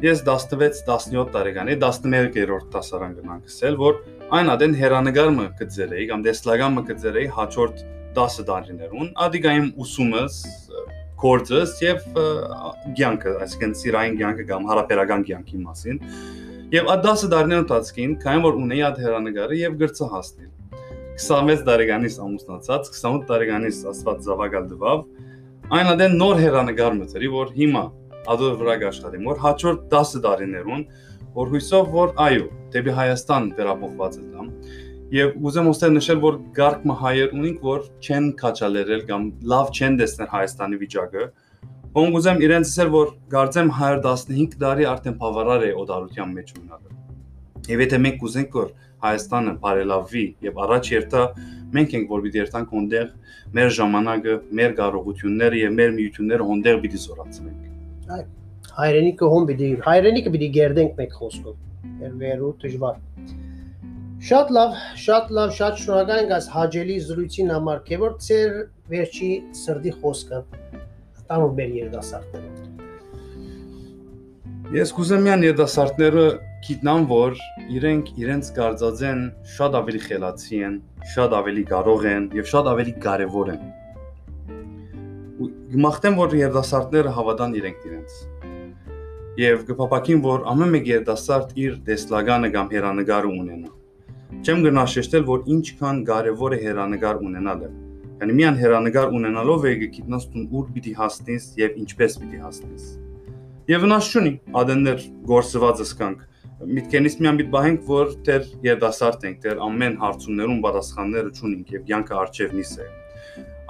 Ես 0.04 0.20
16-17 0.28 1.32
տարեկան, 1.34 1.70
11-րդ 1.76 2.68
դասարան 2.74 3.16
գնանք 3.20 3.48
ասել, 3.50 3.78
որ 3.80 3.98
այն 4.36 4.52
ադեն 4.54 4.76
հերանեկարը 4.80 5.46
կծերեի 5.60 6.06
կամ 6.12 6.22
դեսլագամը 6.28 6.84
կծերեի 6.90 7.32
հաջորդ 7.36 7.82
10 8.20 8.38
տարիներուն, 8.50 9.10
ադիգայիմ 9.24 9.66
ուսումս, 9.84 10.38
կորձս 11.20 11.74
եւ 11.84 12.06
ը, 12.20 12.24
կյանքը, 12.98 13.34
այսինքն 13.44 13.74
սիրային 13.80 14.16
կյանքը 14.20 14.46
կամ 14.50 14.70
հարաբերական 14.70 15.26
կյանքի 15.30 15.60
մասին։ 15.66 16.00
Եվ 16.70 16.90
10 17.04 17.24
տարիներուն 17.34 17.64
ընթացքին, 17.64 18.16
քանի 18.22 18.44
որ 18.46 18.58
ունեի 18.60 18.82
այդ 18.88 19.00
հերանեկարը 19.04 19.60
եւ 19.60 19.78
գրծա 19.80 20.10
հասնել 20.14 20.50
26 21.20 21.64
տարեկանից 21.66 22.18
ամուսնացած, 22.24 22.90
28 22.94 23.26
տարեկանից 23.28 23.80
աստված 23.90 24.22
զավակալ 24.24 24.68
դվավ, 24.70 25.02
այն 25.76 25.90
ադեն 25.90 26.14
նոր 26.20 26.40
հերանեկար 26.40 26.96
մտերի, 27.00 27.28
որ 27.34 27.50
հիմա 27.58 27.82
ադոր 28.30 28.54
վրա 28.60 28.76
աշխատեմ, 28.90 29.26
որ 29.30 29.42
հաջորդ 29.44 29.84
10 29.92 30.22
տարիներուն, 30.24 30.84
որ 31.36 31.52
հույսով 31.54 31.90
որ 31.94 32.14
այո, 32.24 32.46
դեպի 32.74 32.94
Հայաստան 33.00 33.50
վերապոխված 33.58 34.16
եմ։ 34.20 34.48
Եվ 35.10 35.40
ուզեմ 35.42 35.66
ոստեր 35.66 35.90
նշել, 35.90 36.18
որ 36.22 36.36
գարկմը 36.54 36.94
հայեր 37.00 37.32
ունենք, 37.34 37.62
որ 37.66 37.86
չեն 37.98 38.26
քաչալերել 38.38 39.00
կամ 39.08 39.24
լավ 39.50 39.72
չեն 39.74 39.96
տեսնել 39.98 40.28
Հայաստանի 40.34 40.78
վիճակը։ 40.82 41.24
Ոնք 41.96 42.18
ուզեմ 42.20 42.42
իրենց 42.46 42.70
ասել, 42.70 42.92
որ 42.94 43.10
գարձեմ 43.32 43.72
115 43.80 44.54
տարի 44.60 44.86
արդեն 44.92 45.16
բավարար 45.24 45.66
է 45.66 45.72
օդարության 45.82 46.36
մեջ 46.36 46.54
ունենալը։ 46.60 46.94
Եվ 47.74 47.84
եթե 47.84 48.00
մենք 48.06 48.24
ուզենք 48.30 48.56
որ 48.60 48.70
Հայաստանը 49.02 49.56
բարելավվի 49.66 50.24
եւ 50.46 50.62
առաջ 50.70 50.92
երթա, 50.94 51.26
մենք 51.74 51.98
ենք 51.98 52.14
որ 52.14 52.24
պիտի 52.30 52.42
երթանք 52.44 52.72
հոնդեղ 52.78 53.12
մեր 53.58 53.76
ժամանակը, 53.80 54.38
մեր 54.60 54.74
կարողությունները 54.78 55.62
եւ 55.64 55.78
մեր 55.80 55.94
միությունները 55.98 56.50
հոնդեղ 56.54 56.82
պիտի 56.86 57.04
զորացնենք։ 57.10 57.68
Այո։ 58.14 58.26
Հայրենիքը 58.78 59.34
հոմ 59.34 59.46
պիտի 59.50 59.70
հայրենիքը 59.90 60.34
պիտի 60.38 60.50
գերդենք 60.60 60.98
մեկ 61.02 61.16
խոսքով։ 61.20 62.02
Երվերու 62.06 62.56
դժվար։ 62.62 63.48
Շատ 64.20 64.50
լավ, 64.52 64.74
շատ 65.00 65.30
լավ, 65.32 65.52
շատ 65.56 65.78
շնորհակալ 65.80 66.18
ենք 66.20 66.32
այս 66.36 66.46
հաջելի 66.52 66.96
զրույցին 67.06 67.52
համար, 67.54 67.78
քեվոր 67.86 68.10
ծեր 68.20 68.50
վերջի 68.92 69.28
սրդի 69.56 69.92
խոսքը։ 70.02 70.40
Տանում 71.30 71.54
մեր 71.60 71.70
երդասարտները։ 71.78 72.50
Ես 74.76 74.92
կուզեմ 74.98 75.24
միան 75.24 75.46
երդասարտները 75.46 76.26
գիտնան, 76.68 77.08
որ 77.14 77.40
իրենք 77.78 78.12
իրենց 78.20 78.52
կարծածեն 78.60 79.24
շատ 79.56 79.80
ավելի 79.80 80.04
խելացի 80.04 80.62
են, 80.68 80.76
շատ 81.16 81.38
ավելի 81.40 81.64
կարող 81.72 82.06
են 82.12 82.28
եւ 82.42 82.52
շատ 82.52 82.70
ավելի 82.76 82.96
կարեւոր 83.08 83.52
են։ 83.56 83.66
Ու 85.40 85.50
գմախտեմ, 85.72 86.20
որ 86.20 86.38
երդասարտները 86.44 87.16
հավատան 87.16 87.58
իրենք 87.64 87.88
իրենց։ 87.88 88.22
Եվ 89.40 89.68
կփապակին, 89.72 90.24
որ 90.28 90.48
ամեն 90.52 90.72
մեկ 90.76 90.96
երդասարտ 90.96 91.60
իր 91.64 91.84
դեսլագանը 91.88 92.56
կամ 92.60 92.74
հերանեկարը 92.76 93.36
ունենա։ 93.40 93.79
Չեմ 94.30 94.60
գնա 94.64 94.82
շեշտել, 94.94 95.24
որ 95.26 95.40
ինչքան 95.52 95.96
կարեւոր 96.06 96.54
է 96.54 96.58
հերանեկար 96.64 97.22
ունենալը։ 97.26 97.70
Yəni 98.20 98.36
միան 98.38 98.58
հերանեկար 98.60 99.14
ունենալով 99.18 99.64
է 99.66 99.72
գիտնաս 99.82 100.26
տուն 100.30 100.44
ուր 100.54 100.68
պիտի 100.76 100.92
հասնես 101.00 101.46
եւ 101.60 101.78
ինչպես 101.82 102.16
պիտի 102.20 102.42
հասնես։ 102.44 102.84
Եվ 103.70 103.84
վնաս 103.84 104.10
չունի, 104.10 104.32
ադեններ 104.60 105.04
գործված 105.30 105.82
ըսկանք 105.84 106.22
միտքենից 106.60 107.14
միան 107.24 107.36
մի 107.40 107.44
բահենք, 107.54 107.84
որ 107.88 108.10
դեր 108.26 108.48
երդասարտ 108.66 109.22
ենք, 109.30 109.36
դեր 109.44 109.60
ամեն 109.64 109.94
հարցումներում 110.00 110.58
պատասխանները 110.66 111.30
ճունենք 111.40 111.70
եւ 111.74 111.86
յանքը 111.90 112.16
արժևնիս 112.20 112.72
է։ 112.84 112.88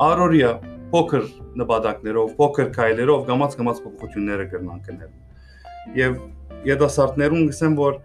Արորիա 0.06 0.50
փոքր 0.90 1.28
նպատակներով, 1.60 2.32
փոքր 2.40 2.70
քայլերով 2.74 3.22
գամած-գամած 3.30 3.82
փոփոխությունները 3.84 4.46
կրնան 4.50 4.80
կնել։ 4.88 5.12
Եվ 6.00 6.16
երդասարտներուն 6.66 7.46
գսեմ, 7.50 7.76
որ 7.78 8.00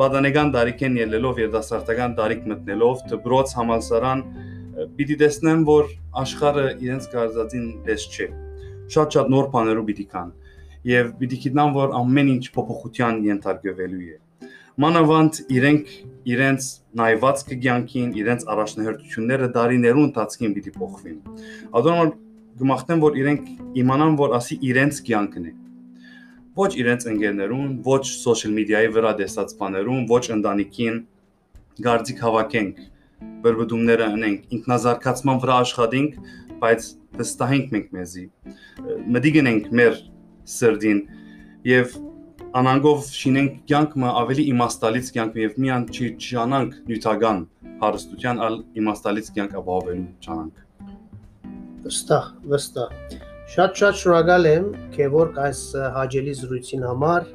բադանեգան 0.00 0.50
դարիքեն 0.56 0.98
ելելով 1.02 1.40
երդասարտական 1.42 2.16
դարիք 2.18 2.44
մտնելով 2.52 3.04
դբրոց 3.12 3.54
համալսարան 3.58 4.22
պիտի 4.96 5.16
տեսնեմ, 5.22 5.62
որ 5.68 5.90
աշխարհը 6.22 6.66
իրենց 6.86 7.08
կարծածին 7.12 7.66
պես 7.86 8.06
չէ։ 8.12 8.28
Շատ-շատ 8.96 9.32
նոր 9.32 9.48
բաներով 9.54 9.86
պիտի 9.90 10.06
կան 10.12 10.30
եւ 10.86 11.10
պիտի 11.20 11.38
գիտնան, 11.46 11.72
որ 11.76 11.94
ամեն 12.00 12.28
ինչ 12.36 12.44
փոփոխության 12.56 13.20
ենթարկվելու 13.26 14.02
է։ 14.06 14.18
Մանավանդ 14.84 15.38
իրենք 15.56 15.92
իրենց 16.36 16.66
նայված 17.00 17.44
կյանքին, 17.50 18.10
իրենց 18.20 18.42
առաջնահերթությունները 18.54 19.48
դարիներու 19.56 20.04
ընթացքին 20.06 20.56
պիտի 20.56 20.72
փոխվին։ 20.76 21.20
Ադոնալ 21.80 22.12
գմախտեն, 22.60 23.00
որ 23.06 23.16
իրենք 23.22 23.48
իմանան, 23.82 24.18
որ 24.20 24.36
ասի 24.36 24.58
իրենց 24.70 25.00
կյանքն 25.08 25.48
է։ 25.48 25.54
Ոչ 26.56 26.70
իրենց 26.80 27.06
ընկերներուն, 27.12 27.72
ոչ 27.84 28.02
սոցիալ 28.08 28.52
մեդիայի 28.56 28.92
վրա 28.96 29.12
դեսած 29.20 29.50
բաներուն, 29.60 30.06
ոչ 30.08 30.22
ընտանիքին 30.36 30.94
գարձիկ 31.86 32.22
հավաքենք, 32.24 32.78
բրբդումները 33.44 34.06
անենք, 34.14 34.46
ինքնազարգացման 34.56 35.42
վրա 35.42 35.58
աշխատենք, 35.66 36.16
բայց 36.62 36.88
վստահենք 37.20 37.74
մենք 37.76 37.92
մեզի։ 37.96 38.24
Մտիգնենք 39.16 39.68
մեր 39.80 40.00
սրդին 40.56 41.02
եւ 41.68 41.96
անանգով 42.56 43.08
շինենք 43.20 43.60
կյանքը 43.68 44.10
ավելի 44.22 44.48
իմաստալից 44.54 45.12
կյանք 45.16 45.38
եւ 45.42 45.60
միան 45.66 45.86
չի 45.92 46.10
ճանանք 46.26 46.80
նյութական 46.88 47.44
հարստության, 47.84 48.42
այլ 48.48 48.58
իմաստալից 48.80 49.32
կյանք 49.36 49.60
ապահովելու 49.60 50.10
ճանանք։ 50.26 50.64
Վստահ, 51.86 52.30
վստահ։ 52.54 53.25
Շատ-շատ 53.46 53.98
շնորհակալ 54.00 54.46
եմ 54.50 54.64
քեվոր 54.96 55.28
այս 55.46 55.58
հաջելի 55.94 56.32
զրույցին 56.38 56.86
համար 56.86 57.26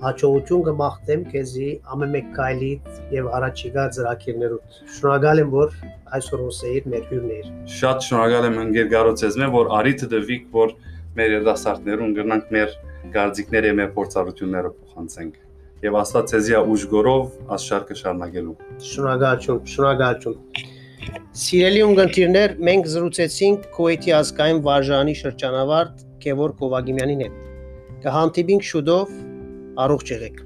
հաջողություն 0.00 0.64
կմաղթեմ 0.68 1.22
քեզի 1.30 1.68
ամեն 1.94 2.14
մեկ 2.16 2.32
քայլիդ 2.38 2.88
եւ 3.14 3.28
առաջիկա 3.38 3.84
ծրագիրներուդ։ 3.96 4.80
Շնորհակալ 4.96 5.42
եմ, 5.44 5.52
որ 5.54 5.76
այսօր 6.18 6.42
ոսեիր 6.46 6.88
մեր 6.94 7.04
հյուրներ։ 7.10 7.52
Շատ 7.76 8.08
շնորհակալ 8.08 8.48
եմ 8.50 8.58
ընկեր 8.64 8.90
Գարոցեզմե, 8.96 9.50
որ 9.54 9.70
արիթ 9.78 10.04
դվիկ, 10.14 10.50
որ 10.58 10.74
մեր 11.20 11.36
երդասարտներուն 11.36 12.18
գրնանք 12.18 12.50
մեր 12.58 12.74
գարձիկները 13.14 13.70
եւ 13.70 13.78
մեր 13.80 13.94
փորձառությունները 14.00 14.74
փոխանցենք 14.80 15.38
եւ 15.86 15.96
աստված 16.00 16.34
ցեզիա 16.34 16.58
ուժ 16.74 16.82
գորով 16.90 17.54
աս 17.56 17.70
շարքը 17.70 17.96
շարունակելու 18.00 18.56
շնորհակալություն 18.90 19.62
շնորհակալություն 19.74 20.36
Սիրելի 21.00 21.80
ունգընտիրներ, 21.86 22.52
մենք 22.66 22.88
զրուցեցինք 22.92 23.62
Քուվեյթի 23.76 24.12
ազգային 24.18 24.60
վարժանի 24.66 25.14
շրջանավարտ 25.20 26.04
Գևոր 26.26 26.54
Կովագիմյանին 26.60 27.24
հետ։ 27.24 27.40
Կհանդիպինք 28.04 28.68
շուտով, 28.74 29.16
առողջ 29.86 30.12
եղեք։ 30.16 30.42